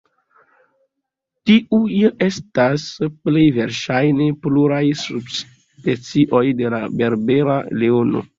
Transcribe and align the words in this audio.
Tiuj 1.49 1.99
estas 2.27 2.85
plej 3.27 3.43
verŝajne 3.59 4.31
puraj 4.47 4.81
subspecioj 5.03 6.43
de 6.63 6.75
la 6.77 6.83
berbera 7.03 7.61
leono. 7.85 8.27